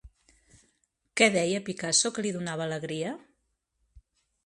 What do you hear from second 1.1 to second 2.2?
Què deia Picasso